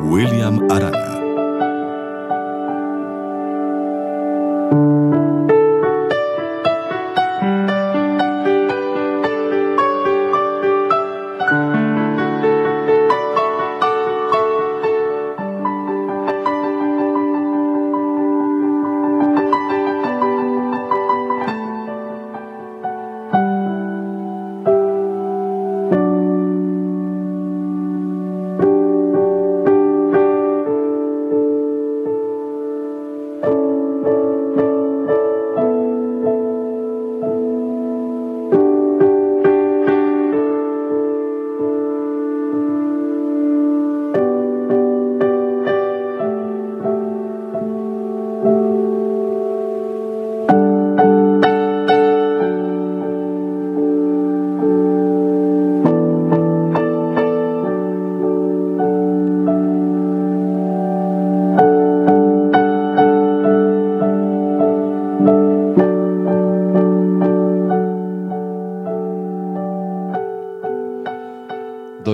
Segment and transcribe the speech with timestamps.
[0.00, 1.19] William Arana.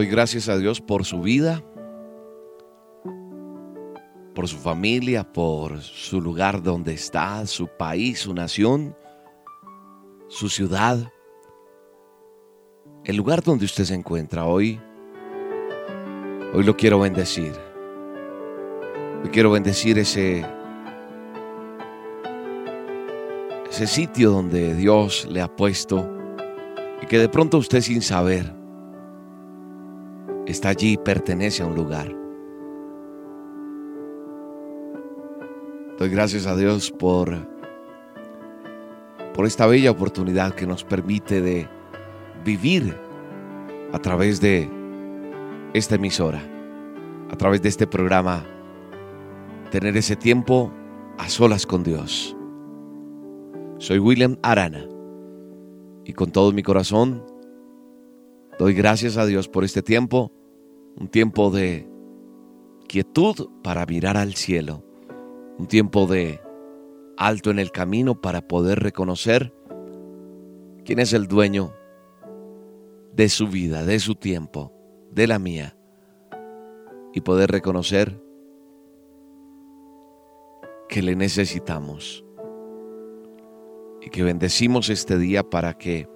[0.05, 1.65] Gracias a Dios por su vida,
[4.35, 8.95] por su familia, por su lugar donde está, su país, su nación,
[10.29, 11.11] su ciudad,
[13.05, 14.79] el lugar donde usted se encuentra hoy.
[16.53, 17.53] Hoy lo quiero bendecir.
[19.25, 20.45] Hoy quiero bendecir ese
[23.71, 26.11] ese sitio donde Dios le ha puesto
[27.03, 28.56] y que de pronto usted sin saber
[30.47, 32.15] está allí y pertenece a un lugar.
[35.99, 37.37] Doy gracias a Dios por,
[39.35, 41.69] por esta bella oportunidad que nos permite de
[42.45, 42.97] vivir
[43.93, 44.71] a través de
[45.73, 46.43] esta emisora,
[47.31, 48.45] a través de este programa,
[49.71, 50.71] tener ese tiempo
[51.19, 52.37] a solas con Dios.
[53.79, 54.87] Soy William Arana
[56.05, 57.23] y con todo mi corazón
[58.59, 60.33] doy gracias a Dios por este tiempo
[60.97, 61.89] un tiempo de
[62.89, 64.83] quietud para mirar al cielo,
[65.59, 66.41] un tiempo de
[67.19, 69.53] alto en el camino para poder reconocer
[70.85, 71.75] quién es el dueño
[73.13, 74.73] de su vida, de su tiempo,
[75.11, 75.77] de la mía,
[77.13, 78.23] y poder reconocer
[80.89, 82.25] que le necesitamos
[84.01, 86.09] y que bendecimos este día para que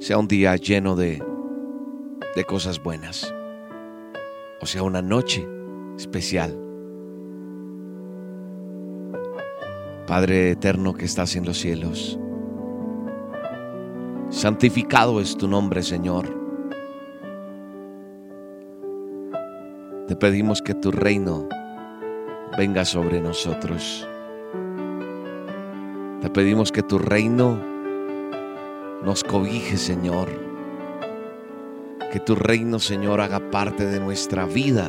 [0.00, 1.22] sea un día lleno de,
[2.36, 3.32] de cosas buenas
[4.64, 5.46] o sea, una noche
[5.98, 6.58] especial.
[10.06, 12.18] Padre eterno que estás en los cielos,
[14.30, 16.26] santificado es tu nombre, Señor.
[20.08, 21.46] Te pedimos que tu reino
[22.56, 24.08] venga sobre nosotros.
[26.22, 27.60] Te pedimos que tu reino
[29.04, 30.44] nos cobije, Señor
[32.14, 34.88] que tu reino, Señor, haga parte de nuestra vida.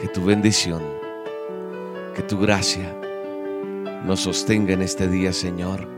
[0.00, 0.82] Que tu bendición,
[2.16, 2.92] que tu gracia
[4.04, 5.88] nos sostenga en este día, Señor.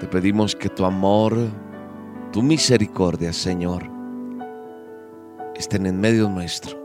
[0.00, 1.38] Te pedimos que tu amor,
[2.32, 3.84] tu misericordia, Señor,
[5.54, 6.76] estén en medio nuestro.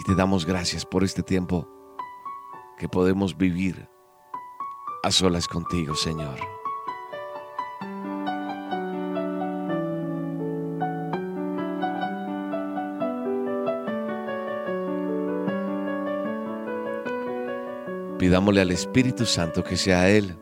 [0.00, 1.79] Y te damos gracias por este tiempo
[2.80, 3.90] que podemos vivir
[5.02, 6.38] a solas contigo, Señor.
[18.18, 20.34] Pidámosle al Espíritu Santo que sea Él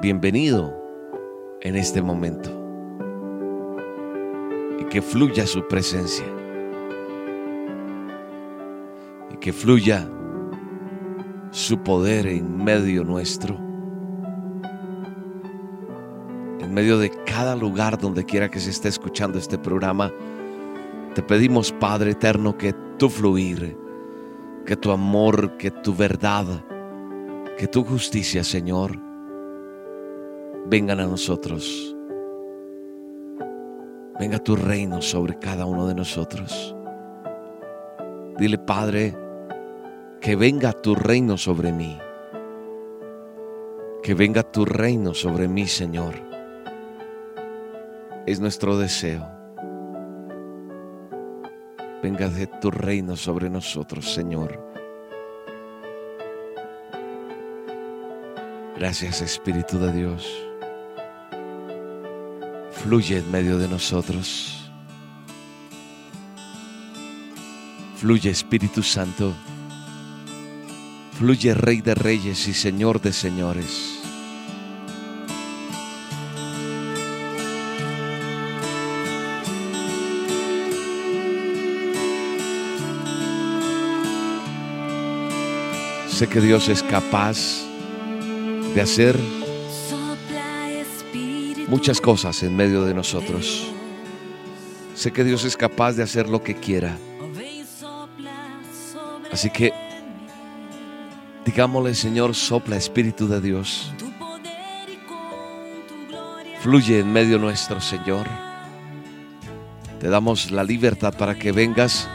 [0.00, 0.72] bienvenido
[1.60, 2.50] en este momento
[4.78, 6.26] y que fluya su presencia
[9.32, 10.08] y que fluya
[11.56, 13.56] su poder en medio nuestro
[16.60, 20.12] en medio de cada lugar donde quiera que se esté escuchando este programa.
[21.14, 23.74] Te pedimos, Padre eterno, que tu fluir,
[24.66, 26.44] que tu amor, que tu verdad,
[27.56, 29.00] que tu justicia, Señor,
[30.66, 31.96] vengan a nosotros.
[34.20, 36.76] Venga tu reino sobre cada uno de nosotros.
[38.36, 39.25] Dile, Padre,
[40.26, 41.96] que venga tu reino sobre mí.
[44.02, 46.14] Que venga tu reino sobre mí, Señor.
[48.26, 49.24] Es nuestro deseo.
[52.02, 54.60] Venga de tu reino sobre nosotros, Señor.
[58.76, 60.28] Gracias, Espíritu de Dios.
[62.72, 64.72] Fluye en medio de nosotros.
[67.94, 69.32] Fluye, Espíritu Santo.
[71.18, 74.00] Fluye, Rey de Reyes y Señor de Señores.
[86.10, 87.38] Sé que Dios es capaz
[88.74, 89.18] de hacer
[91.68, 93.72] muchas cosas en medio de nosotros.
[94.94, 96.98] Sé que Dios es capaz de hacer lo que quiera.
[99.32, 99.85] Así que
[101.46, 103.92] digámosle, Señor, sopla Espíritu de Dios.
[106.60, 108.26] Fluye en medio nuestro, Señor.
[110.00, 112.08] Te damos la libertad para que vengas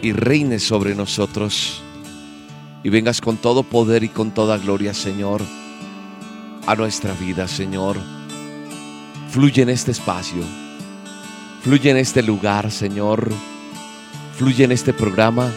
[0.00, 1.82] y reines sobre nosotros.
[2.82, 5.42] Y vengas con todo poder y con toda gloria, Señor,
[6.66, 7.98] a nuestra vida, Señor.
[9.28, 10.42] Fluye en este espacio.
[11.62, 13.30] Fluye en este lugar, Señor.
[14.36, 15.52] Fluye en este programa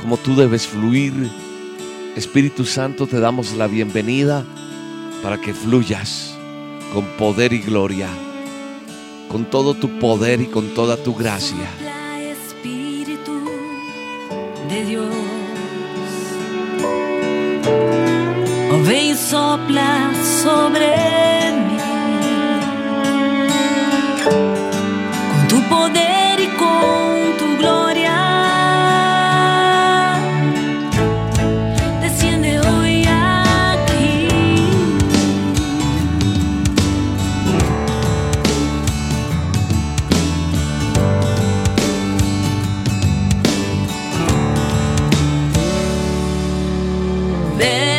[0.00, 1.47] como tú debes fluir.
[2.18, 4.44] Espíritu Santo, te damos la bienvenida
[5.22, 6.34] para que fluyas
[6.92, 8.08] con poder y gloria,
[9.28, 11.68] con todo tu poder y con toda tu gracia.
[12.20, 13.40] Espíritu
[14.68, 15.14] de Dios.
[18.84, 20.10] Ven sopla
[20.42, 20.88] sobre
[21.52, 21.78] mí.
[24.24, 26.07] Con tu poder
[47.58, 47.97] Ven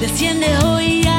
[0.00, 1.09] desciende hoy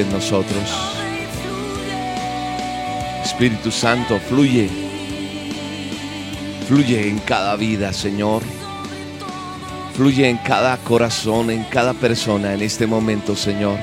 [0.00, 0.70] en nosotros.
[3.24, 4.68] Espíritu Santo fluye.
[6.68, 8.42] Fluye en cada vida, Señor.
[9.94, 13.78] Fluye en cada corazón, en cada persona en este momento, Señor.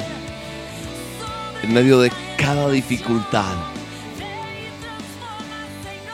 [1.64, 3.56] En medio de cada dificultad.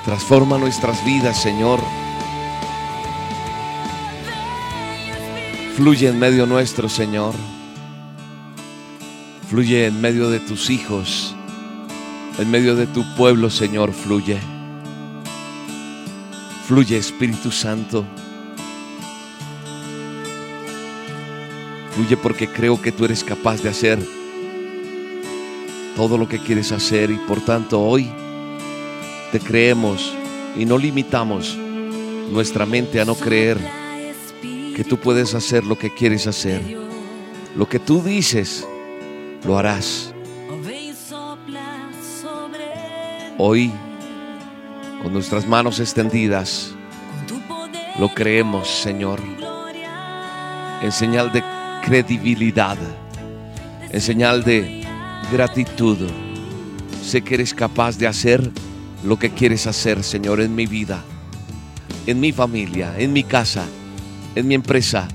[0.06, 1.80] Transforma nuestras vidas, Señor.
[5.76, 7.34] Fluye en medio nuestro, Señor.
[9.50, 11.36] Fluye en medio de tus hijos.
[12.38, 14.38] En medio de tu pueblo, Señor, fluye.
[16.68, 18.06] Fluye, Espíritu Santo.
[21.96, 23.98] Fluye porque creo que tú eres capaz de hacer
[25.96, 28.08] todo lo que quieres hacer y por tanto hoy
[29.32, 30.14] te creemos
[30.56, 31.58] y no limitamos
[32.32, 33.58] nuestra mente a no creer
[34.76, 36.62] que tú puedes hacer lo que quieres hacer.
[37.56, 38.68] Lo que tú dices,
[39.46, 40.14] lo harás.
[43.38, 43.72] Hoy,
[45.02, 46.74] con nuestras manos extendidas,
[48.00, 49.20] lo creemos, Señor,
[50.82, 51.44] en señal de
[51.86, 52.78] credibilidad,
[53.92, 54.86] en señal de
[55.32, 55.98] gratitud.
[57.04, 58.52] Sé que eres capaz de hacer
[59.04, 61.04] lo que quieres hacer, Señor, en mi vida,
[62.06, 63.66] en mi familia, en mi casa,
[64.36, 65.08] en mi empresa,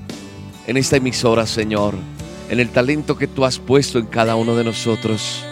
[0.65, 1.95] en esta emisora, Señor,
[2.49, 5.43] en el talento que tú has puesto en cada uno de nosotros.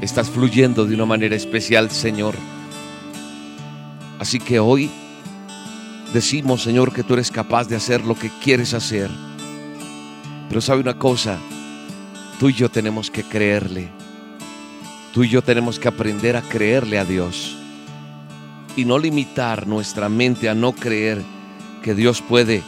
[0.00, 2.34] Estás fluyendo de una manera especial, Señor.
[4.18, 4.90] Así que hoy
[6.12, 9.10] decimos, Señor, que tú eres capaz de hacer lo que quieres hacer.
[10.48, 11.38] Pero sabe una cosa,
[12.38, 13.88] tú y yo tenemos que creerle.
[15.12, 17.56] Tú y yo tenemos que aprender a creerle a Dios
[18.76, 21.22] y no limitar nuestra mente a no creer
[21.82, 22.62] que Dios puede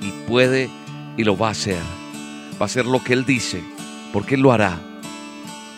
[0.00, 0.70] y puede
[1.16, 1.99] y lo va a hacer.
[2.60, 3.64] Va a hacer lo que Él dice,
[4.12, 4.78] porque Él lo hará.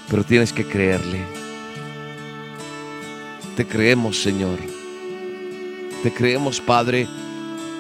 [0.09, 1.21] Pero tienes que creerle.
[3.57, 4.59] Te creemos, Señor.
[6.03, 7.07] Te creemos, Padre,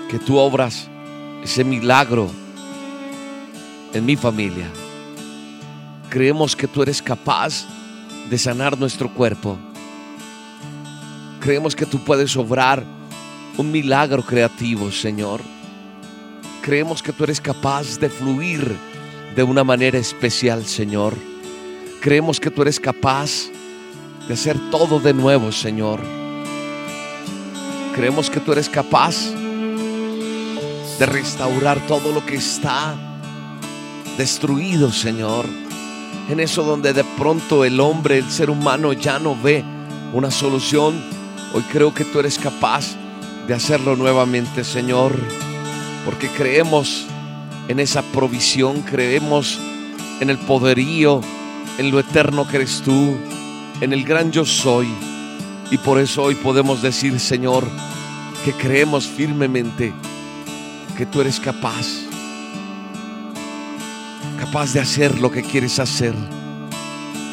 [0.08, 0.88] que tú obras
[1.42, 2.30] ese milagro
[3.92, 4.68] en mi familia.
[6.08, 7.66] Creemos que tú eres capaz
[8.30, 9.58] de sanar nuestro cuerpo.
[11.40, 12.84] Creemos que tú puedes obrar
[13.56, 15.40] un milagro creativo, Señor.
[16.62, 18.91] Creemos que tú eres capaz de fluir
[19.34, 21.14] de una manera especial, Señor.
[22.00, 23.50] Creemos que tú eres capaz
[24.28, 26.00] de hacer todo de nuevo, Señor.
[27.94, 29.14] Creemos que tú eres capaz
[30.98, 32.94] de restaurar todo lo que está
[34.16, 35.46] destruido, Señor
[36.28, 39.64] en eso donde de pronto el hombre, el ser humano ya no ve
[40.12, 41.02] una solución,
[41.54, 42.96] hoy creo que tú eres capaz
[43.46, 45.12] de hacerlo nuevamente, Señor,
[46.04, 47.06] porque creemos
[47.68, 49.58] en esa provisión, creemos
[50.20, 51.20] en el poderío,
[51.78, 53.16] en lo eterno que eres tú,
[53.80, 54.88] en el gran yo soy.
[55.70, 57.66] Y por eso hoy podemos decir, Señor,
[58.44, 59.92] que creemos firmemente
[60.96, 61.86] que tú eres capaz
[64.52, 66.12] capaz de hacer lo que quieres hacer,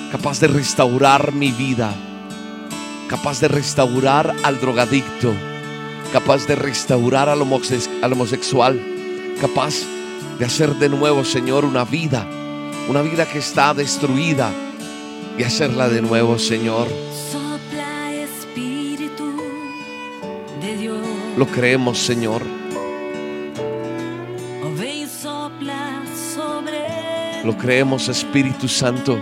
[0.10, 1.94] capaz de restaurar mi vida,
[3.10, 5.34] capaz de restaurar al drogadicto,
[6.14, 8.80] capaz de restaurar al, homosexual,
[9.42, 9.74] capaz
[10.40, 12.26] de hacer de nuevo, Señor, una vida,
[12.88, 14.52] una vida que está destruida
[15.38, 16.88] y hacerla de nuevo, Señor.
[21.38, 22.42] Lo creemos, Señor.
[27.44, 29.20] Lo creemos, Espíritu Santo.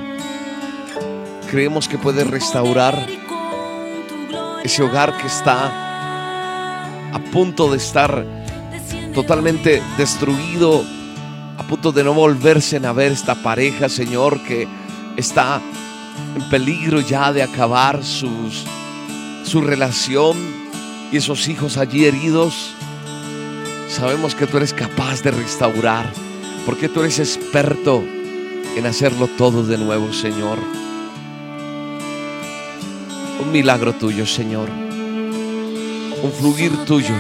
[1.50, 3.08] Creemos que puede restaurar
[4.64, 8.26] ese hogar que está a punto de estar
[9.14, 10.84] totalmente destruido,
[11.68, 14.68] punto de no volverse a ver esta pareja, Señor, que
[15.18, 15.62] está
[16.36, 18.64] en peligro ya de acabar sus,
[19.44, 20.38] su relación
[21.12, 22.74] y esos hijos allí heridos.
[23.90, 26.10] Sabemos que tú eres capaz de restaurar
[26.66, 28.04] porque tú eres experto
[28.76, 30.60] en hacerlo todo de nuevo, Señor.
[33.42, 34.70] Un milagro tuyo, Señor.
[34.70, 37.16] Un fluir tuyo.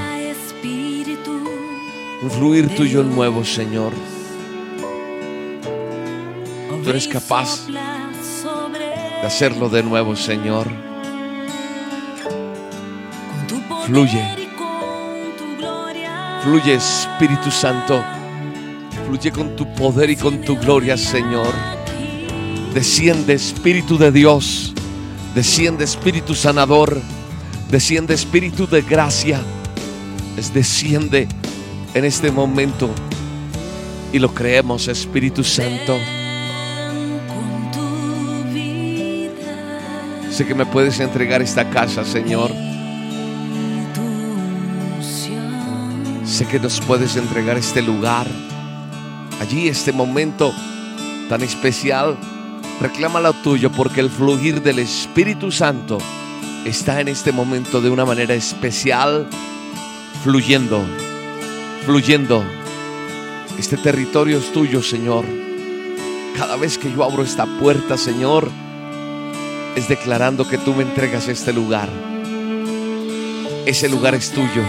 [2.22, 3.94] Un fluir tuyo nuevo, Señor.
[6.88, 10.67] Tú eres capaz de hacerlo de nuevo, Señor.
[13.86, 14.24] Fluye.
[16.44, 18.01] Fluye, Espíritu Santo.
[19.06, 21.53] Fluye con tu poder y con tu gloria, Señor.
[22.74, 24.74] Desciende, Espíritu de Dios.
[25.36, 27.01] Desciende, Espíritu sanador.
[27.70, 29.41] Desciende, Espíritu de gracia.
[30.38, 31.27] Es desciende
[31.94, 32.89] en este momento.
[34.13, 35.98] Y lo creemos, Espíritu Santo.
[40.38, 42.51] Sé que me puedes entregar esta casa, Señor.
[46.24, 48.27] Sé que nos puedes entregar este lugar.
[49.41, 50.53] Allí, este momento
[51.27, 52.15] tan especial.
[52.79, 55.98] Reclama lo tuyo porque el fluir del Espíritu Santo
[56.65, 59.27] está en este momento de una manera especial,
[60.24, 60.86] fluyendo,
[61.84, 62.44] fluyendo.
[63.58, 65.25] Este territorio es tuyo, Señor.
[66.38, 68.51] Cada vez que yo abro esta puerta, Señor,
[69.77, 71.88] es declarando que tú me entregas este lugar.
[73.67, 74.63] Ese lugar es tuyo.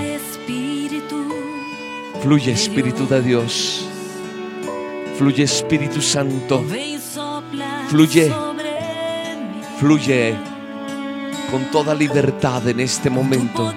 [2.22, 3.88] Fluye Espíritu de Dios.
[5.16, 6.62] Fluye Espíritu Santo.
[7.88, 8.30] Fluye.
[9.80, 10.36] Fluye
[11.50, 13.72] con toda libertad en este momento.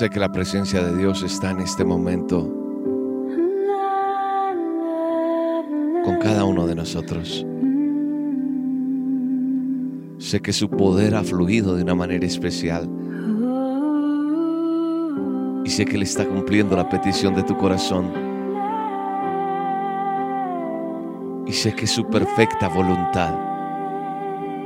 [0.00, 2.40] Sé que la presencia de Dios está en este momento
[6.02, 7.44] con cada uno de nosotros.
[10.16, 12.88] Sé que su poder ha fluido de una manera especial.
[15.66, 18.10] Y sé que Él está cumpliendo la petición de tu corazón.
[21.46, 23.34] Y sé que su perfecta voluntad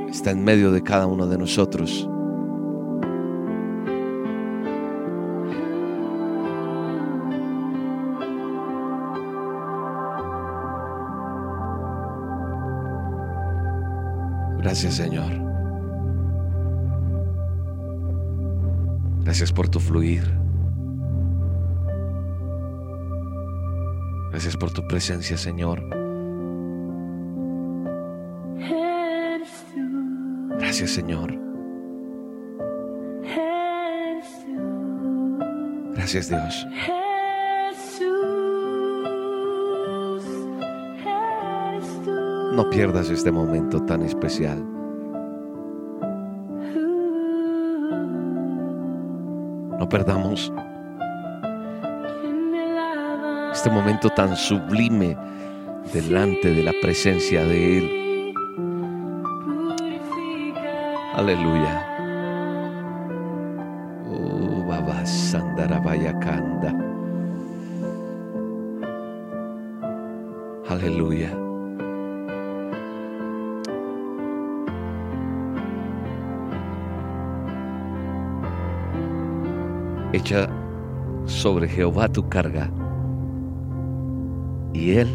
[0.07, 2.09] está en medio de cada uno de nosotros.
[14.75, 15.31] Gracias Señor.
[19.23, 20.21] Gracias por tu fluir.
[24.31, 25.81] Gracias por tu presencia, Señor.
[30.59, 31.33] Gracias, Señor.
[35.93, 36.67] Gracias, Dios.
[42.55, 44.63] No pierdas este momento tan especial.
[49.77, 50.53] No perdamos
[53.51, 55.17] este momento tan sublime
[55.91, 58.33] delante de la presencia de Él.
[61.13, 61.85] Aleluya.
[64.09, 65.03] Oh, Baba
[66.21, 66.73] Kanda.
[70.69, 71.44] Aleluya.
[80.15, 80.47] Echa
[81.25, 82.71] sobre Jehová tu carga
[84.71, 85.09] y Él,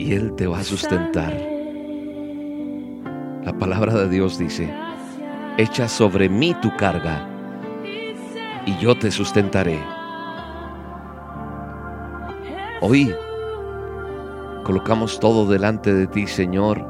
[0.00, 1.32] y Él te va a sustentar.
[3.44, 4.68] La palabra de Dios dice,
[5.58, 7.24] echa sobre mí tu carga
[8.66, 9.78] y yo te sustentaré.
[12.80, 13.14] Hoy
[14.64, 16.84] colocamos todo delante de ti, Señor,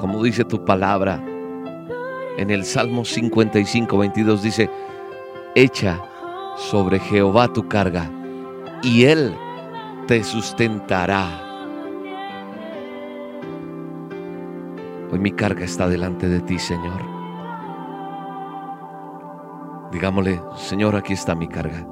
[0.00, 1.22] como dice tu palabra.
[2.36, 4.70] En el Salmo 55, 22 dice,
[5.54, 6.02] echa
[6.58, 8.10] sobre Jehová tu carga
[8.82, 9.34] y Él
[10.06, 11.42] te sustentará.
[15.10, 17.00] Hoy mi carga está delante de ti, Señor.
[19.92, 21.86] Digámosle, Señor, aquí está mi carga.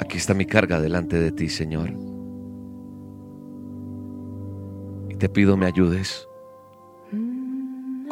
[0.00, 1.94] Aquí está mi carga delante de ti, Señor.
[5.08, 6.28] Y te pido me ayudes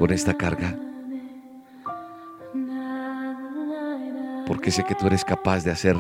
[0.01, 0.75] con esta carga.
[4.47, 5.95] Porque sé que tú eres capaz de hacer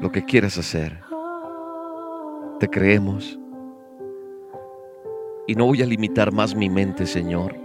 [0.00, 1.00] lo que quieras hacer.
[2.60, 3.40] Te creemos.
[5.48, 7.56] Y no voy a limitar más mi mente, Señor.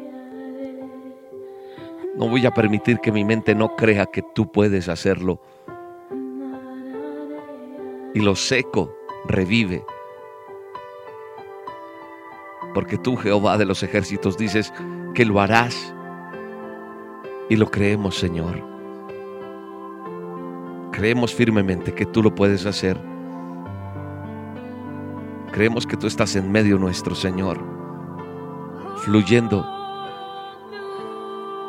[2.15, 5.39] No voy a permitir que mi mente no crea que tú puedes hacerlo.
[8.15, 8.91] Y lo seco
[9.27, 9.85] revive
[12.77, 14.71] porque tú, Jehová de los ejércitos, dices
[15.15, 15.95] que lo harás.
[17.49, 18.63] Y lo creemos, Señor.
[20.91, 22.95] Creemos firmemente que tú lo puedes hacer.
[25.51, 27.57] Creemos que tú estás en medio nuestro, Señor,
[28.97, 29.65] fluyendo,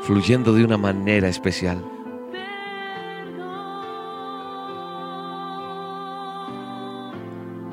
[0.02, 1.82] fluyendo de una manera especial.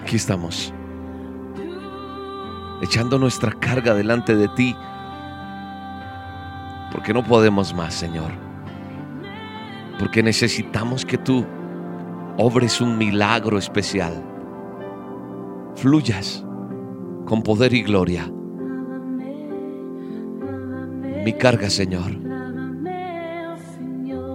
[0.02, 0.74] Aquí estamos
[2.86, 4.76] echando nuestra carga delante de ti,
[6.91, 8.32] porque no podemos más, Señor,
[10.00, 11.45] porque necesitamos que tú
[12.38, 14.13] obres un milagro especial,
[15.76, 16.45] fluyas
[17.26, 18.32] con poder y gloria.
[21.24, 22.12] Mi carga, Señor,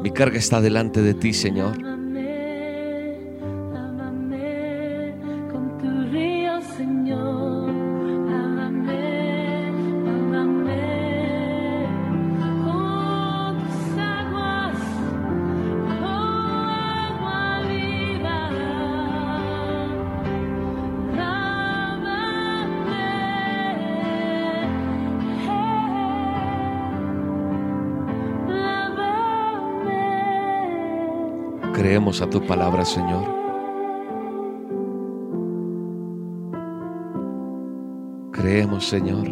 [0.03, 1.91] mi carga está delante de ti, Señor.
[32.19, 33.23] a tu palabra, Señor.
[38.33, 39.29] Creemos, Señor.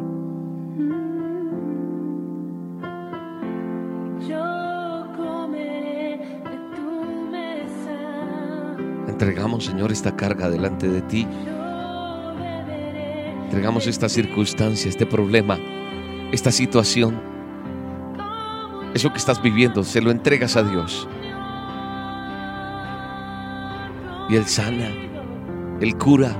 [9.08, 11.26] Entregamos, Señor, esta carga delante de ti.
[13.46, 15.58] Entregamos esta circunstancia, este problema,
[16.30, 17.20] esta situación.
[18.94, 21.08] Eso que estás viviendo, se lo entregas a Dios.
[24.28, 24.88] Y Él sana,
[25.80, 26.30] Él cura,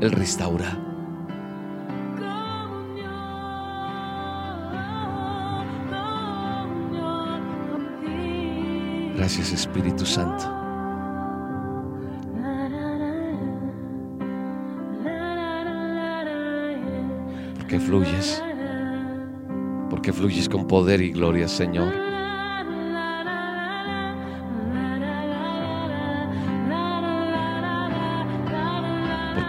[0.00, 0.78] Él restaura.
[9.16, 10.44] Gracias Espíritu Santo.
[17.58, 18.42] Porque fluyes,
[19.90, 22.01] porque fluyes con poder y gloria, Señor.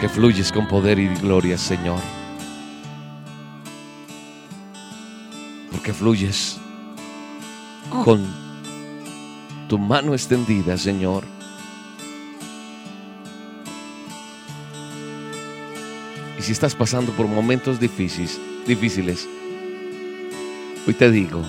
[0.04, 2.02] que fluyes con poder y gloria, Señor.
[5.72, 6.58] Porque fluyes
[7.90, 8.04] oh.
[8.04, 8.28] con
[9.70, 11.24] tu mano extendida, Señor.
[16.38, 19.26] Y si estás pasando por momentos difíciles, difíciles,
[20.86, 21.42] hoy te digo,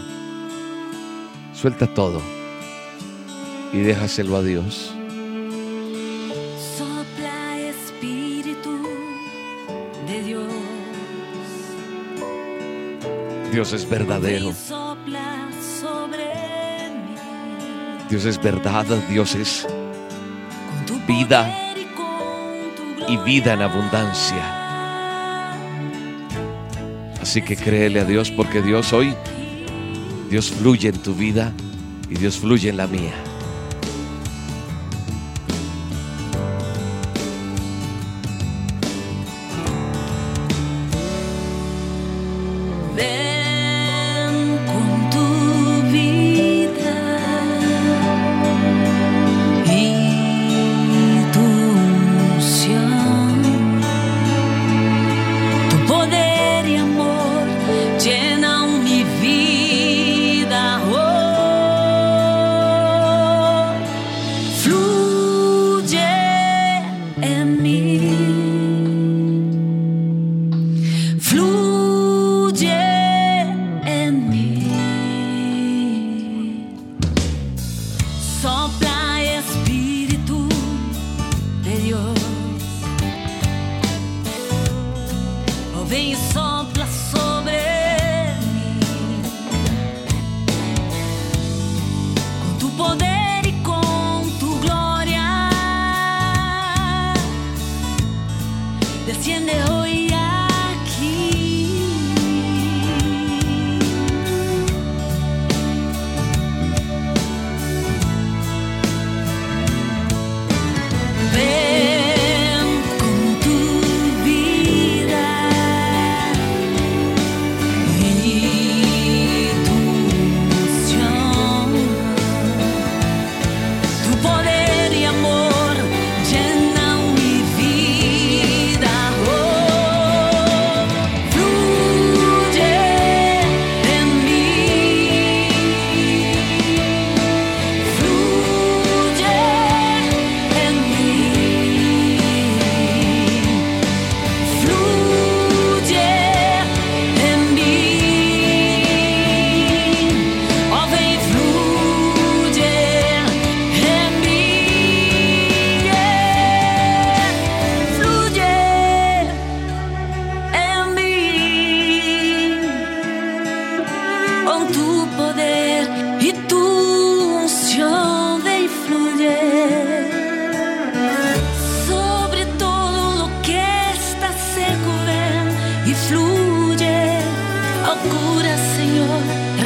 [1.55, 2.23] suelta todo
[3.73, 4.94] y déjaselo a Dios.
[13.55, 14.53] Dios es verdadero.
[18.11, 19.65] Dios es verdad, Dios es
[21.07, 21.73] vida
[23.09, 24.43] y vida en abundancia.
[27.23, 29.15] Así que créele a Dios porque Dios hoy,
[30.31, 31.53] Dios fluye en tu vida
[32.11, 33.15] y Dios fluye en la mía.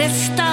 [0.08, 0.47] stop.